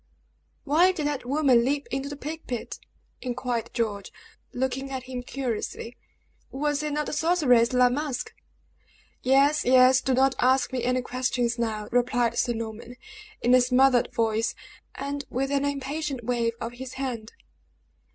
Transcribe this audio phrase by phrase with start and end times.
[0.63, 2.79] "Why did that woman leap into the plague pit?"
[3.21, 4.11] inquired George,
[4.51, 5.95] looking at him curiously.
[6.49, 8.33] "Was it not the sorceress, La Masque?"
[9.21, 10.01] "Yes, yes.
[10.01, 12.95] Do not ask me any questions now," replied Sir Norman,
[13.43, 14.55] in a smothered voice,
[14.95, 17.33] and with an impatient wave of his hand.